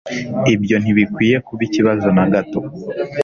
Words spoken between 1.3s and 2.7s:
kuba ikibazo na gato.